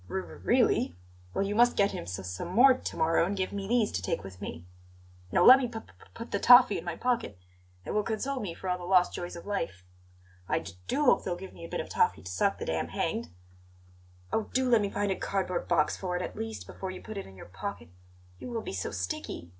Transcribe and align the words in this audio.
"R 0.09 0.17
r 0.17 0.37
really? 0.43 0.97
Well, 1.31 1.45
you 1.45 1.53
must 1.53 1.77
get 1.77 1.91
him 1.91 2.05
s 2.05 2.27
some 2.27 2.47
more 2.47 2.73
to 2.73 2.97
morrow 2.97 3.23
and 3.23 3.37
give 3.37 3.53
me 3.53 3.67
these 3.67 3.91
to 3.91 4.01
take 4.01 4.23
with 4.23 4.41
me. 4.41 4.65
No, 5.31 5.45
let 5.45 5.59
me 5.59 5.67
p 5.67 5.77
p 5.79 5.93
put 6.15 6.31
the 6.31 6.39
toffee 6.39 6.79
in 6.79 6.83
my 6.83 6.95
pocket; 6.95 7.37
it 7.85 7.91
will 7.91 8.01
console 8.01 8.39
me 8.39 8.55
for 8.55 8.67
all 8.67 8.79
the 8.79 8.83
lost 8.83 9.13
joys 9.13 9.35
of 9.35 9.45
life. 9.45 9.83
I 10.49 10.57
d 10.57 10.73
do 10.87 11.05
hope 11.05 11.23
they'll 11.23 11.35
give 11.35 11.53
me 11.53 11.63
a 11.65 11.69
bit 11.69 11.81
of 11.81 11.87
toffee 11.87 12.23
to 12.23 12.31
suck 12.31 12.57
the 12.57 12.65
day 12.65 12.79
I'm 12.79 12.87
hanged." 12.87 13.29
"Oh, 14.33 14.49
do 14.55 14.67
let 14.67 14.81
me 14.81 14.89
find 14.89 15.11
a 15.11 15.15
cardboard 15.15 15.67
box 15.67 15.95
for 15.97 16.15
it, 16.15 16.23
at 16.23 16.35
least, 16.35 16.65
before 16.65 16.89
you 16.89 17.03
put 17.03 17.19
it 17.19 17.27
in 17.27 17.37
your 17.37 17.45
pocket! 17.45 17.89
You 18.39 18.49
will 18.49 18.63
be 18.63 18.73
so 18.73 18.89
sticky! 18.89 19.49